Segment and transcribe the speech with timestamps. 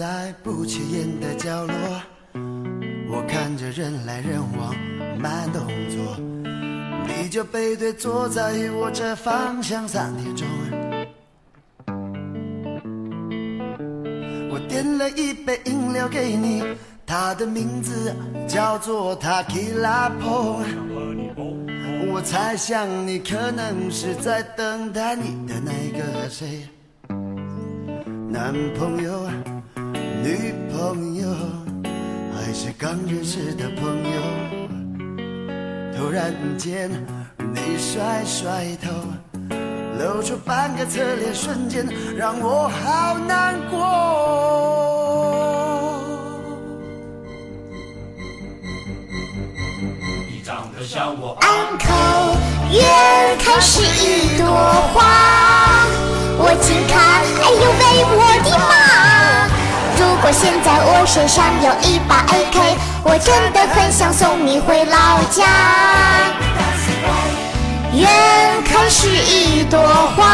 [0.00, 1.74] 在不起眼的角落，
[3.12, 4.74] 我看着人来人往，
[5.18, 6.16] 慢动作，
[7.06, 10.48] 你就背对坐在我这方向三点钟。
[14.50, 16.64] 我点了一杯饮料给你，
[17.04, 18.16] 它的名字
[18.48, 20.62] 叫做 Tequila Po。
[22.10, 26.66] 我猜想你可能是在等待你的那个谁，
[28.30, 29.28] 男朋友、
[30.22, 31.28] 女朋友，
[32.34, 34.20] 还是刚认识的朋友？
[35.96, 36.90] 突然间，
[37.54, 38.90] 你甩甩头，
[39.98, 43.78] 露出半个侧脸，瞬间让我好难过。
[51.40, 51.86] 安口
[52.72, 54.46] 远看是一朵
[54.92, 55.79] 花，
[60.40, 62.74] 现在我身上有一把 AK，
[63.04, 65.44] 我真的很想送你回老家。
[67.92, 68.08] 远
[68.64, 69.78] 看是一朵
[70.16, 70.24] 花，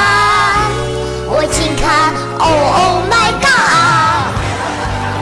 [1.27, 4.31] 我近看，Oh Oh my God！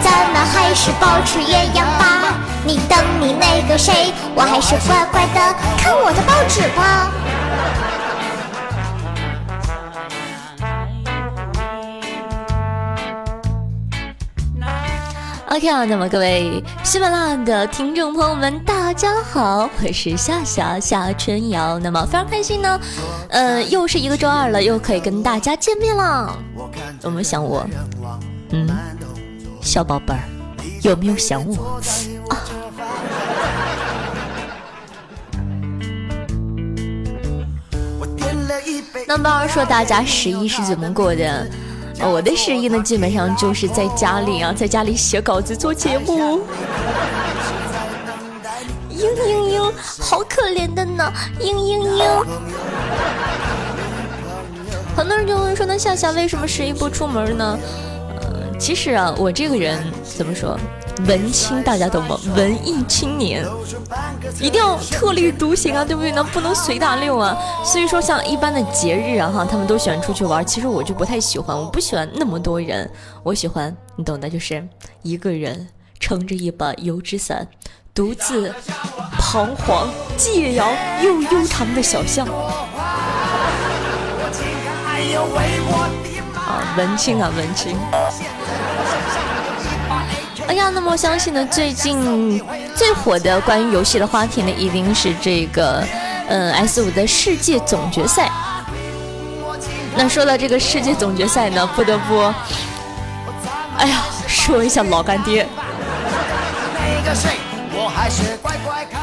[0.04, 2.34] 咱们还是保持原样吧。
[2.66, 5.40] 你等你那个谁，我还是乖乖的
[5.78, 7.08] 看我的报纸吧。
[15.54, 21.78] OK 啊，那么各位喜马拉雅的听众朋友们，大家好，我是夏夏夏春瑶。
[21.78, 22.80] 那么非常开心呢，
[23.28, 26.36] 呃，又是一个周二了，又可以跟大家见面了。
[27.04, 27.64] 有没有想我？
[28.50, 28.68] 嗯，
[29.60, 30.24] 小宝贝儿，
[30.82, 31.80] 有没有想我？
[32.30, 32.42] 啊。
[39.06, 41.48] 那么说大家十一是怎么过的？
[42.00, 46.40] 我的十一呢，基本上就是在家里啊，在家里写稿子做节目。
[48.90, 52.24] 嘤嘤嘤，好可怜的呢，嘤嘤嘤。
[54.96, 57.58] 很多人就问说，那夏夏为什么十一不出门呢？
[58.54, 60.58] 呃，其实啊，我这个人怎么说？
[61.08, 62.16] 文青，大家懂吗？
[62.36, 63.44] 文艺青年
[64.40, 66.12] 一定要特立独行啊，对不对？
[66.12, 67.36] 那不能随大溜啊。
[67.64, 70.46] 所以说，像一般的节日啊，哈，他们都喜欢出去玩。
[70.46, 72.88] 其实我就不太喜欢，我不喜欢那么多人。
[73.24, 74.64] 我喜欢你懂的，就是
[75.02, 75.66] 一个人
[75.98, 77.46] 撑着一把油纸伞，
[77.92, 78.54] 独自
[79.18, 80.68] 彷徨借摇
[81.02, 82.24] 又悠长的小巷。
[86.36, 87.76] 啊， 文青啊，文青。
[90.46, 92.42] 哎呀，那么我相信呢，最近
[92.76, 95.82] 最火的关于游戏的话题呢，一定是这个，
[96.28, 98.30] 嗯，S 五的世界总决赛。
[99.96, 102.32] 那说到这个世界总决赛呢，不得不，
[103.78, 105.46] 哎呀，说一下老干爹。
[107.76, 109.02] 我还是乖乖看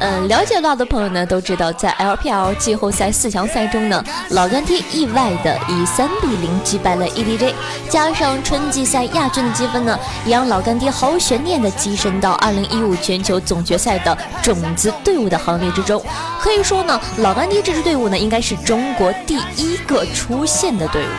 [0.00, 7.52] 嗯，了解到的朋友呢都知道，在 LPL 季后赛四强赛中呢，老干爹意外的以三比零击败了 EDG，
[7.90, 16.00] 加上春季赛亚军的积分呢，也让老干爹毫无悬念的跻身到二零一五全球总决赛的种子队伍的行列之中。
[16.40, 21.10] 可以说呢，老干爹这支队伍呢，应该是中国第一个出现的队伍。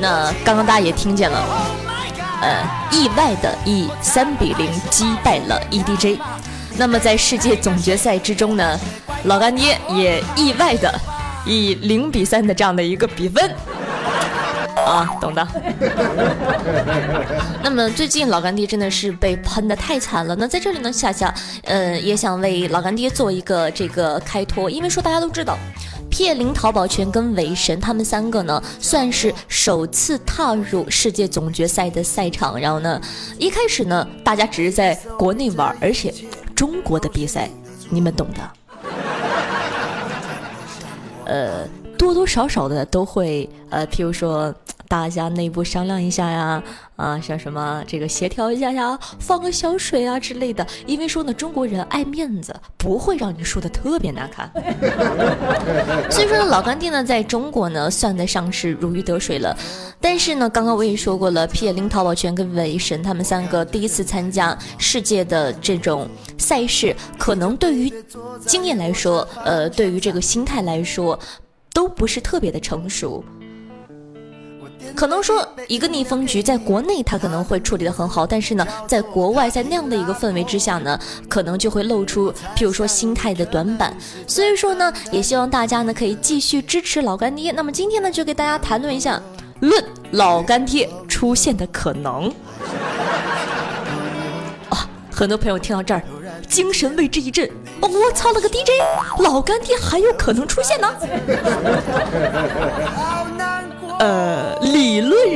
[0.00, 1.44] 那刚刚大家也听见了，
[2.42, 2.60] 呃，
[2.90, 6.18] 意外的以三比零击败了 EDG。
[6.78, 8.78] 那么在世界总决赛之中呢，
[9.24, 10.94] 老干爹也意外的
[11.44, 13.52] 以零比三的这样的一个比分
[14.86, 15.46] 啊，懂的。
[17.64, 20.36] 那么最近老干爹真的是被喷的太惨了。
[20.36, 21.34] 那在这里呢，夏夏
[21.64, 25.58] 呃也想为老干爹做一个这个开脱，因为说大家都知道，
[26.08, 32.58] 撇零淘宝泉跟韦神他们三个呢，算是首次踏入世界总决赛的赛场。
[32.58, 33.00] 然后呢，
[33.36, 36.14] 一开始呢，大家只是在国内玩，而且。
[36.58, 37.48] 中国的比赛，
[37.88, 38.50] 你们懂的。
[41.24, 44.52] 呃，多多少少的都会，呃，譬如说。
[44.88, 46.62] 大家内部商量一下呀，
[46.96, 50.66] 啊，像什么这个协调一下呀，放个小水啊之类的。
[50.86, 54.50] 因为说呢，中国人爱面子，不会让你输的特别难看。
[56.10, 59.54] 所以说呢，老干爹呢，在中国呢，算得上是如鱼得水了。
[60.00, 66.08] 但是呢，刚刚我也说过了，P 零淘宝圈跟韦神他们三个第一次参加世界的这种
[66.38, 67.92] 赛事，可能对于
[68.46, 71.18] 经验来说，呃，对于这个心态来说，
[71.74, 73.22] 都不是特别的成熟。
[74.94, 80.98] 可能说一个逆风局在国内他可能会处理的很好，但是呢，在国外在那样的一个氛围之下呢，
[81.28, 83.96] 可能就会露出譬如说心态的短板。
[84.26, 87.52] 所以说呢，也希望大家呢可以继续支持老干爹。
[87.52, 89.20] 那么今天呢，就给大家谈论一下
[89.60, 92.32] 论老干爹出现的可能。
[94.70, 96.02] 啊很多朋友听到这儿，
[96.48, 97.48] 精神为之一振。
[97.80, 98.70] 哦我操了个 DJ，
[99.20, 100.88] 老干爹还有可能出现呢？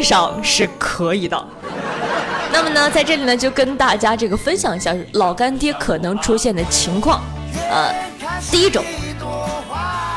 [0.02, 1.46] 上是可以的。
[2.52, 7.20] 那么呢，在这里呢，就跟大家这个分享一下老干爹可能出现的情况。
[7.70, 7.90] 呃，
[8.50, 8.84] 第一种，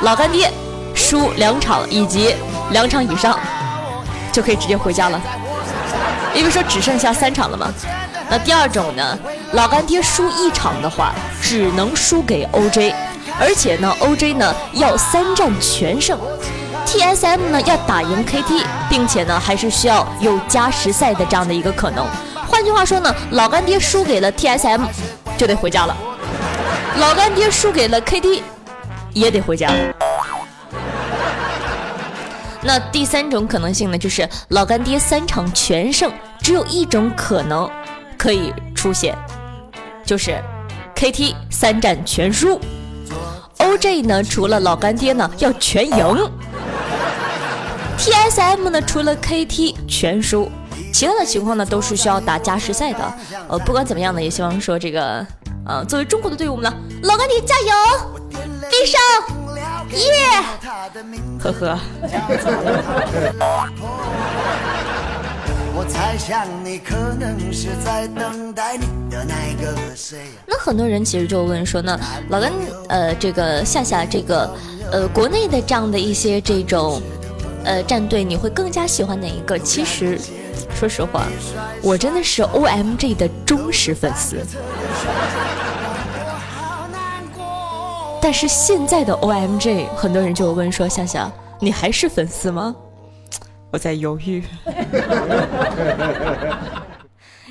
[0.01, 0.51] 老干爹
[0.93, 2.35] 输两场以及
[2.71, 3.39] 两场以上，
[4.33, 5.21] 就可以直接回家了，
[6.33, 7.71] 因为说只剩下三场了嘛。
[8.29, 9.17] 那第二种呢，
[9.53, 12.93] 老干爹输一场的话，只能输给 OJ，
[13.39, 16.19] 而且呢，OJ 呢要三战全胜
[16.95, 22.05] ，TSM 呢要打赢 KT，并且呢还是需要有加时赛的这样的一个可能。
[22.47, 24.81] 换句话说呢，老干爹输给了 TSM，
[25.37, 25.95] 就得回家了；
[26.97, 28.41] 老干爹输给了 KT，
[29.11, 29.69] 也得回家。
[32.61, 36.11] 那第三种可能性呢，就是老干爹三场全胜，
[36.41, 37.69] 只有一种可能。
[38.17, 39.15] 可以出现，
[40.05, 40.41] 就是
[40.95, 42.59] KT 三战全输
[43.59, 46.31] ，OJ 呢除了老干爹呢要全赢
[47.97, 50.49] ，TSM 呢除了 KT 全输，
[50.93, 53.13] 其他的情况呢都是需要打加时赛的。
[53.47, 55.25] 呃，不管怎么样呢，也希望说这个，
[55.65, 57.71] 呃，作为中国的队伍呢，老干爹加油，
[58.69, 58.99] 必胜，
[59.99, 60.43] 耶，
[61.39, 61.79] 呵呵。
[65.77, 70.19] 我猜想你可能是在等待你的那个谁。
[70.47, 71.99] 那很多人其实就问说呢，
[72.29, 72.49] 老干
[72.87, 74.49] 呃这个夏夏这个
[74.91, 77.01] 呃国内的这样的一些这种
[77.65, 79.59] 呃战队，你会更加喜欢哪一个？
[79.59, 80.17] 其实
[80.73, 81.25] 说实话，
[81.81, 84.37] 我真的是 OMG 的忠实粉丝。
[88.21, 92.75] 但是现在的 OMG，很多人就问说夏夏，你还是粉丝吗？
[93.71, 94.43] 我在犹豫，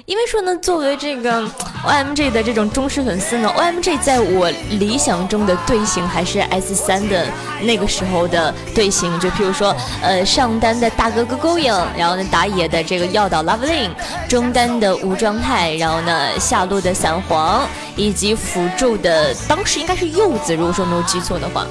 [0.07, 1.43] 因为说呢，作为这个
[1.83, 7.27] OMG 的这种忠实粉丝呢，OMG 在我理想中的队形还是 S 三的
[7.63, 13.93] 那个时候的队形，就譬如说，呃，上单的大哥哥勾引，然后呢打野的这个药导 Lovelin，
[14.29, 17.67] 中单的无状态，然后呢下路的散黄，
[17.97, 21.67] 以及辅助的当时应该是柚子，如果说没有记错的话。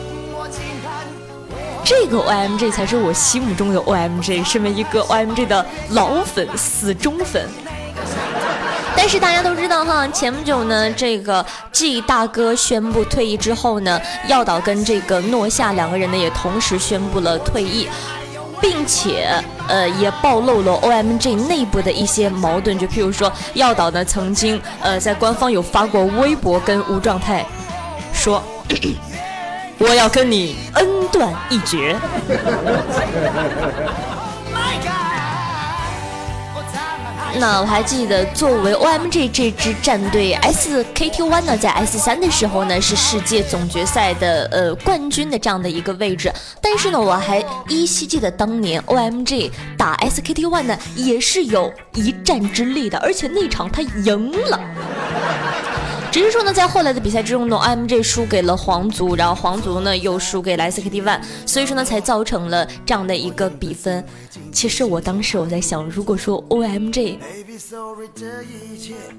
[1.86, 7.46] 这个 OMG 才是我心目中的 OMG，身为一个 OMG 的老粉、死忠粉。
[8.95, 17.88] 但是大家都知道哈，前不久呢，这个 G 大哥宣布退役之后呢，耀导跟这个诺夏两个人呢也同时宣布了退役，
[18.62, 19.30] 并且
[19.68, 27.46] 呃也暴露了 OMG 内部的一些矛盾，就譬如说耀导呢曾经呃在官方有发过微博跟无状态
[28.13, 28.42] 说。
[29.80, 31.98] 我要跟你恩断义绝。
[37.40, 46.32] 那我还记得，作为 OMG 这支战队，SKT One 呢，在 S 三的时候呢，是世界总决赛的呃冠军的这样的一个位置。
[46.62, 54.60] 但是呢，我还依稀记得当年 OMG 打 SKT One 呢，也是有一战之力的，而且那场他赢了。
[56.13, 64.05] 只是说呢，在后来的比赛之中呢，IMG 输给了皇族，然后皇族呢又输给了 SKT One，所以说呢才造成了这样的一个比分。
[64.51, 67.17] 其实我当时我在想，如果说 OMG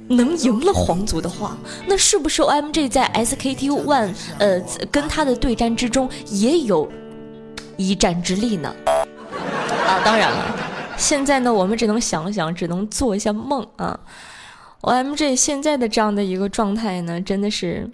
[0.06, 1.56] 能赢了皇族的话，
[1.88, 6.88] 那是不是 OMG 在 SKT One 呃跟他的对战之中也有
[7.76, 8.72] 一战之力呢？
[8.86, 10.56] 啊，当然了，
[10.96, 13.98] 现在呢我们只能想想，只能做一下梦啊。
[14.84, 17.90] OMG 现在的这样的一个状态呢，真的是，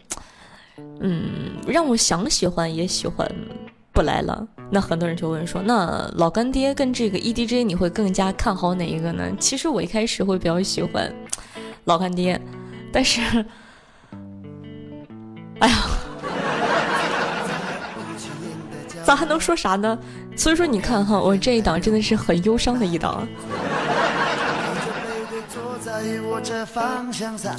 [1.01, 3.31] 嗯，让我想喜欢也喜欢
[3.93, 4.47] 不来了。
[4.71, 9.25] 那很多人就问说，那老干爹跟这个 EDJ 你会更加看好哪一个呢？
[9.39, 11.13] 其实我一开始会比较喜欢
[11.85, 12.41] 老干爹，
[12.93, 13.21] 但是，
[15.61, 15.77] 哎呀，
[19.05, 19.99] 咋还能说啥呢？
[20.37, 23.27] 所以说你看哈，我这一档真的是很忧伤的一档。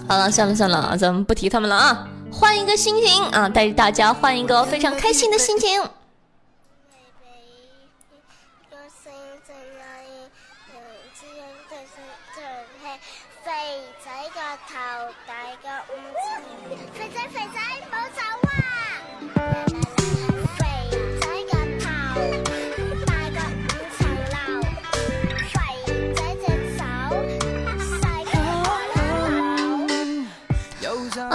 [0.08, 5.82] 好了，算了算了，咱们不提他们了啊，换一个心情啊，带着大家换一个非常开心的心情。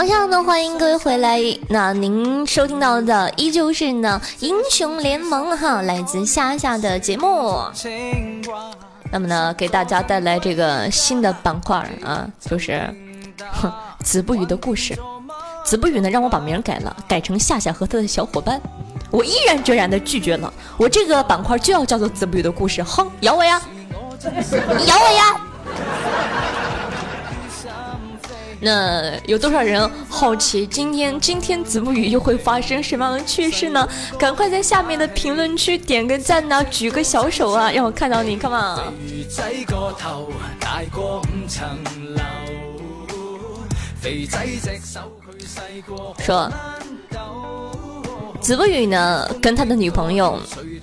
[0.06, 1.40] 好，样呢，欢迎各位回来。
[1.68, 7.60] 那您收听到的依旧是呢英雄联盟哈，来自夏夏的节目。
[9.10, 12.88] 那么呢，给大家带来这个新的板块啊，就是
[14.04, 14.96] 子不语的故事。
[15.64, 18.60] 子不语呢，让我把名改了，改成夏夏和他的小伙伴。
[19.10, 22.80] 我毅然决然的拒绝了，我这个板块就要叫做子不语的故事。
[22.80, 23.60] 哼，咬我呀，
[24.22, 25.40] 你咬我呀！
[28.66, 33.88] 那有多少人好奇今天今天子不语又会发生什么样的趣事呢？
[34.18, 38.92] 赶快在下面的评论区点个赞呐，举个小手啊，让我看到你，come on！
[46.18, 46.50] 说，
[48.40, 50.40] 子不语呢跟他的女朋友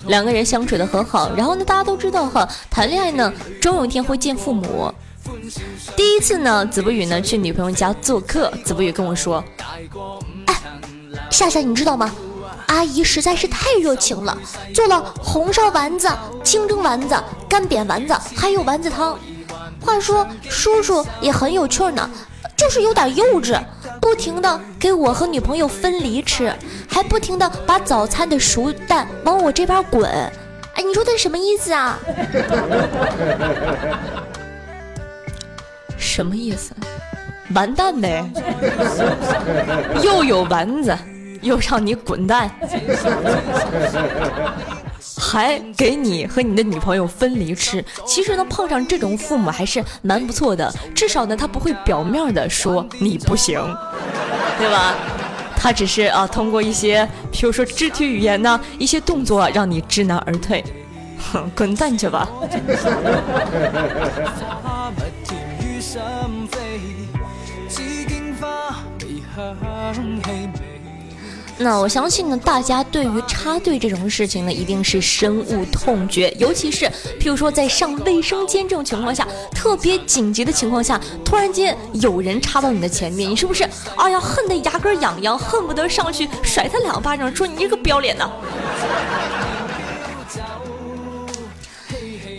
[0.07, 4.89] 两个人相处的很好，然后呢大家都知道哈，谈恋爱呢终有一天会见父母。
[5.95, 9.43] 第一次呢，子不语呢去女朋友家做客，子不语跟我说
[10.47, 10.55] ：“哎，
[11.29, 12.11] 夏夏，你知道吗？
[12.67, 14.37] 阿姨实在是太热情了，
[14.73, 16.09] 做了红烧丸子、
[16.43, 17.15] 清蒸丸子、
[17.47, 19.19] 干煸丸子，还有丸子汤。
[19.81, 22.09] 话说叔叔也很有趣呢，
[22.55, 23.61] 就是有点幼稚，
[23.99, 26.53] 不停的给我和女朋友分离吃，
[26.87, 30.09] 还不停的把早餐的熟蛋往我这边滚。
[30.75, 31.99] 哎，你说他什么意思啊？”
[36.13, 36.75] 什么意思？
[37.55, 38.23] 完蛋呗！
[40.03, 40.95] 又有丸子，
[41.41, 42.51] 又让你滚蛋，
[45.17, 47.83] 还给你和你的女朋友分离吃。
[48.05, 53.59] 其实呢，碰上这种父母还是蛮不错的，至少呢，他不会表面的说你不行，
[54.59, 54.93] 对吧？
[55.57, 60.63] 他只是啊，通过一些，比如说肢体语言呢，一些动作，让你知难而退。
[61.17, 62.29] 哼，滚蛋去吧！
[71.59, 76.29] 那我相信呢，大家对于插队这种事情呢，一定是深恶痛绝。
[76.39, 76.85] 尤其是
[77.19, 83.63] 譬如说在上卫生间这种情况下，特别紧急的情况下，突然间有人插到你的前面，你是不是？
[83.95, 88.29] 哎呀，恨得牙根痒痒，恨不得上去甩他两巴掌，说你这个不要脸的。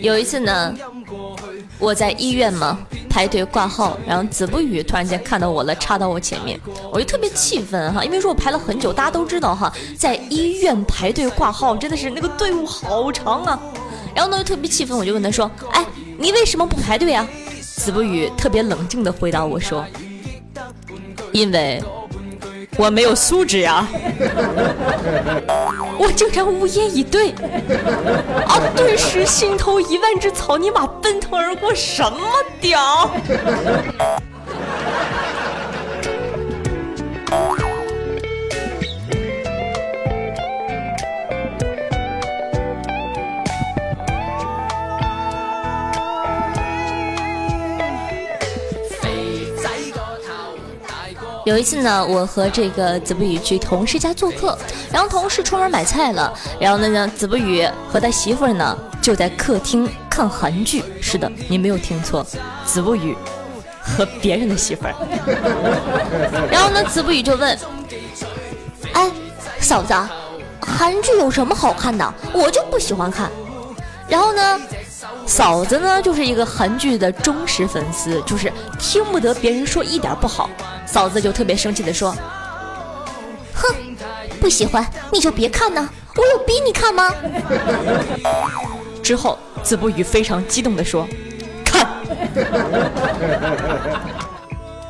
[0.01, 0.75] 有一次呢，
[1.79, 2.77] 我在医院嘛。
[3.15, 6.59] 排队挂号，然后子不语突然间看到我了，插到我前面，
[6.91, 13.57] 我就特别气愤哈，因为说我排了很久，大家都知道哈，在医院排队挂号真的是那个队伍好长啊，
[14.13, 15.85] 然后呢就特别气愤，我就问他说，哎，
[16.17, 17.25] 你为什么不排队啊？
[17.61, 19.85] 子不语特别冷静的回答我说，
[21.31, 21.81] 因为。
[22.77, 23.87] 我没有素质呀！
[25.97, 27.29] 我竟然无言以对，
[28.47, 28.59] 啊！
[28.75, 32.19] 顿时心头一万只草泥马奔腾而过，什么
[32.59, 33.09] 屌！
[51.45, 54.57] 有一次呢，我和这个子不语去同事家做客，
[54.91, 60.83] 然后同事出门买菜了，然后呢呢，子不语和他媳妇儿呢就在客厅看韩剧。
[60.99, 62.25] 是的，你没有听错，
[62.65, 63.15] 子不语
[63.79, 64.95] 和别人的媳妇儿。
[66.49, 67.55] 然后呢，子不语就问
[68.93, 69.11] ：“哎，
[69.59, 69.93] 嫂子，
[70.59, 72.13] 韩剧有什么好看的？
[72.33, 73.29] 我就不喜欢看。”
[74.09, 74.59] 然后呢？
[75.25, 80.49] 嫂子呢，就是一个韩剧的忠实粉丝，就是听不得别人说一点不好，
[80.85, 82.15] 嫂子就特别生气的说
[83.53, 83.75] ：“哼，
[84.39, 87.11] 不喜欢你就别看呢，我有逼你看吗？”
[89.03, 91.07] 之后，子不语非常激动的说
[91.65, 91.87] ：“看，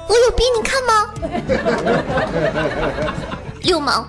[0.08, 1.10] 我有逼你看吗？
[3.64, 4.08] 流氓！”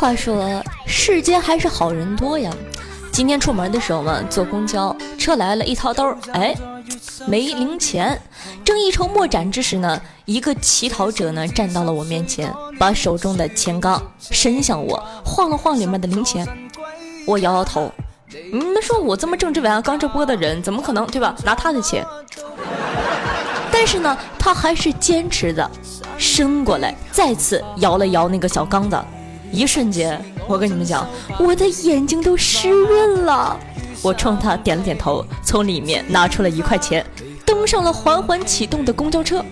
[0.00, 2.50] 话说世间还是好人多呀。
[3.12, 6.56] 今天出门的时候嘛，坐公交车来了，一掏兜，哎，
[7.26, 8.18] 没零钱。
[8.64, 16.48] 正一筹莫展之时呢，一个乞讨者呢站到了我面前，把手中的钱缸伸向我，晃了晃里面的零钱。
[17.26, 17.92] 我摇摇头，
[18.50, 21.36] 你们说我这么正直伟岸、刚直播的人，怎么可能对吧？
[21.44, 22.02] 拿他的钱？
[23.70, 25.70] 但是呢，他还是坚持的
[26.16, 28.98] 伸过来，再次摇了摇那个小缸子。
[29.52, 31.06] 一瞬间，我跟你们讲，
[31.38, 33.58] 我的眼睛都湿润了。
[34.02, 37.04] 我冲他点了点头，从里面拿出了一块钱，
[37.44, 39.44] 登上了缓缓启动的公交车。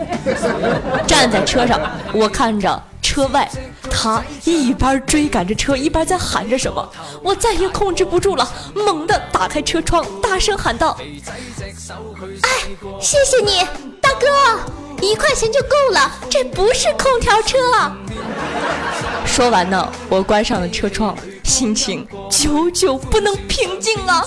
[1.07, 1.81] 站在车上，
[2.15, 3.51] 我看着车车外，
[3.91, 6.89] 他一边追赶着车，一边在喊着什么。
[7.21, 10.97] 我再也控制不住了，猛地打开车窗，大声喊道
[12.43, 12.49] ：“哎，
[13.01, 13.67] 谢谢你，
[14.01, 14.27] 大哥，
[15.01, 17.59] 一块钱就够了，这不是空调车。”
[19.29, 24.23] 说完呢，我关上了车窗，心情久久不能平静了。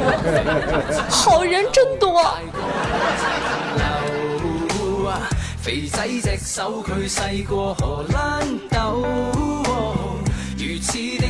[1.10, 2.34] 好人真多。
[5.60, 9.04] 肥仔隻手佢細過荷蘭豆，
[10.58, 11.26] 如此的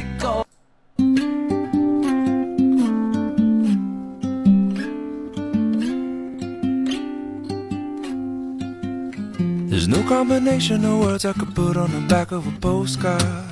[10.14, 13.50] combination of words I could put on the back of a postcard.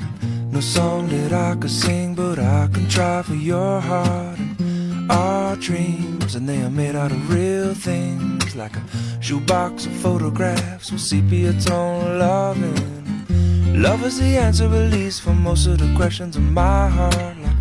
[0.53, 4.39] No song that I could sing, but I can try for your heart.
[4.39, 8.83] And our dreams, and they are made out of real things, like a
[9.21, 13.83] shoebox of photographs with sepia tone loving.
[13.83, 17.37] Love is the answer, at least, for most of the questions in my heart.
[17.45, 17.61] Like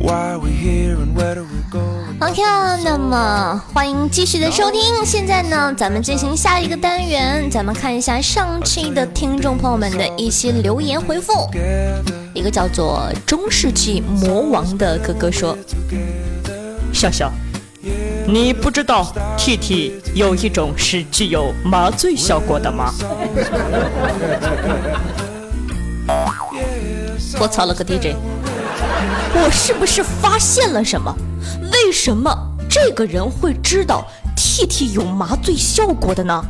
[0.00, 1.89] why we here and where do we go?
[2.22, 2.42] OK，
[2.84, 5.02] 那么欢迎继续的收听。
[5.06, 11.32] 现在呢，咱们进行下一个单元，咱们看一下上期的听众朋友们的一些留言回复。
[12.34, 15.56] 一个叫做中世纪魔王的哥哥说
[16.92, 17.32] ：“笑笑。”
[18.28, 22.92] 你不知道 T T 有一种是具有麻醉效果的吗？
[27.40, 28.14] 我操了个 DJ！
[29.32, 31.16] 我是不是发现了什么？
[31.72, 32.30] 为什么
[32.68, 34.06] 这个人会知道
[34.36, 36.44] T T 有麻醉效果的呢？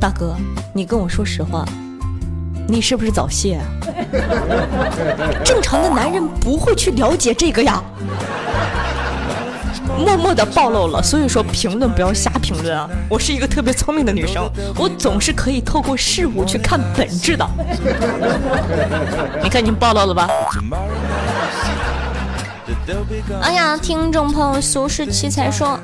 [0.00, 0.34] 大哥，
[0.74, 1.64] 你跟我说实话，
[2.66, 3.64] 你是不是早泄啊？
[5.44, 7.82] 正常的男人不会去了解这个呀。
[9.98, 12.88] 默默的暴露了，所以说评论不要瞎评论啊！
[13.06, 17.46] 我是一个特别聪明的女生，我总是可以透过事物去看本质的。
[19.42, 20.26] 你看，你暴露了吧？
[23.40, 25.78] 哎呀，听众朋友苏轼奇才说，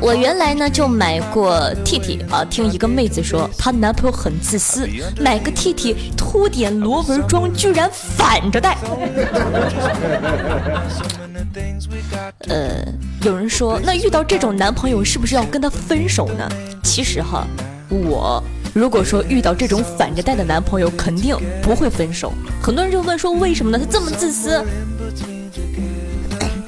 [0.00, 4.88] 我原来呢就买过 T T 啊，听一个妹子说，她男朋友很自私，
[5.20, 8.76] 买个 T T 凸点螺纹装，居然反着戴。
[12.48, 12.84] 呃，
[13.22, 16.48] 有人说，那遇到这种男朋友是不是要跟他分手呢？
[16.82, 17.46] 其实哈，
[17.90, 18.42] 我
[18.72, 22.32] 如果说遇到这种反着戴的男朋友，肯定不会分手。
[22.62, 23.78] 很多人就问说，为什么呢？
[23.78, 24.64] 他这么自私。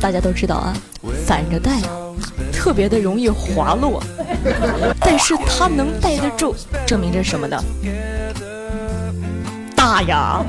[0.01, 0.73] 大家都知道啊，
[1.27, 1.81] 反着戴
[2.53, 4.03] 特别的容易滑落，
[5.01, 6.55] 但是他能戴得住，
[6.87, 7.63] 证明着什么呢？
[9.77, 10.43] 大呀！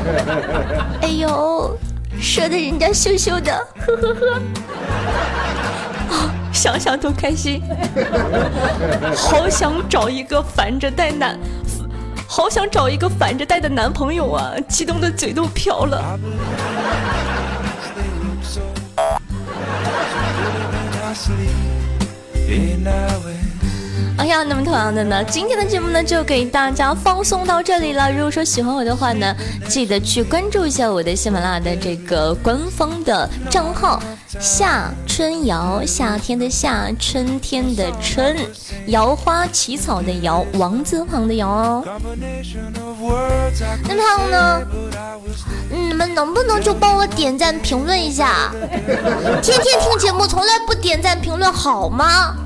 [1.02, 1.76] 哎呦！
[2.18, 3.52] 说的人家羞羞的，
[3.86, 4.40] 呵呵呵，
[6.14, 7.60] 啊，想想都开心，
[9.14, 11.38] 好想找一个反着戴男，
[12.26, 16.18] 好想找一个反着戴的男朋友啊，激动的嘴都飘了。
[24.18, 28.10] 哎呀，那么同样的呢，今天的节目呢就给大家放送到这里了。
[28.10, 29.36] 如果说喜欢我的话呢，
[29.68, 34.02] 记得去关注一下我的喜马拉雅的这个官方的账号
[34.40, 38.36] “夏春瑶”，夏天的夏，春天的春，
[38.86, 41.84] 瑶花起草的瑶，王字旁的瑶哦。
[43.86, 44.62] 那么呢，
[45.96, 48.50] 你们能不能就帮我点赞评论一下？
[49.42, 52.36] 天天听节目从来不点赞评论好吗？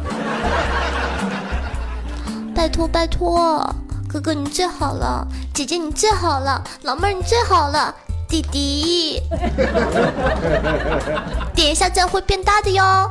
[2.54, 3.68] 拜托拜托，
[4.08, 7.92] 哥哥你最好了，姐姐你最好了，老妹儿你最好了，
[8.28, 9.20] 弟弟，
[11.52, 13.10] 点一下赞会变大的哟。